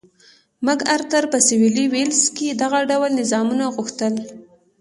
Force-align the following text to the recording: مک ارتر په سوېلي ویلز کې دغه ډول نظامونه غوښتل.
مک 0.65 0.79
ارتر 0.95 1.23
په 1.31 1.37
سوېلي 1.47 1.85
ویلز 1.93 2.21
کې 2.35 2.47
دغه 2.61 2.79
ډول 2.89 3.11
نظامونه 3.19 3.65
غوښتل. 3.75 4.13